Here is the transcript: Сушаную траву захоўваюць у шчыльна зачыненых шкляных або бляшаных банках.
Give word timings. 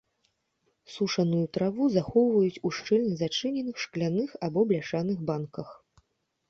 Сушаную 0.93 1.41
траву 1.57 1.85
захоўваюць 1.97 2.61
у 2.69 2.73
шчыльна 2.79 3.13
зачыненых 3.23 3.75
шкляных 3.85 4.29
або 4.51 4.59
бляшаных 4.75 5.17
банках. 5.31 5.69